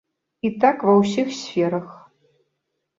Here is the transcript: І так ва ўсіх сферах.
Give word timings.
І 0.49 0.49
так 0.63 0.87
ва 0.89 0.97
ўсіх 1.01 1.27
сферах. 1.43 1.87